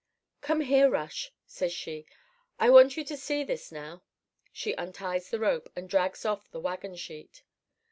"'Come 0.41 0.61
here, 0.61 0.89
Rush,' 0.89 1.31
says 1.45 1.71
she; 1.71 2.07
'I 2.57 2.71
want 2.71 2.97
you 2.97 3.03
to 3.03 3.15
see 3.15 3.43
this 3.43 3.71
now.' 3.71 4.01
"She 4.51 4.73
unties 4.73 5.29
the 5.29 5.37
rope, 5.39 5.69
and 5.75 5.87
drags 5.87 6.25
off 6.25 6.49
the 6.49 6.59
wagon 6.59 6.95
sheet. 6.95 7.43